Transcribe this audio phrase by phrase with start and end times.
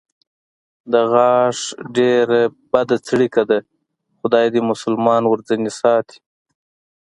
[0.91, 1.57] د غاښ
[1.95, 2.39] ډېره
[2.71, 3.59] بده څړیکه ده،
[4.19, 6.17] خدای دې مسلمان ورځنې ساتي.